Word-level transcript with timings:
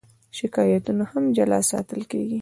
شکایتونه 0.37 1.03
هم 1.11 1.23
جلا 1.35 1.59
ساتل 1.71 2.01
کېږي. 2.09 2.29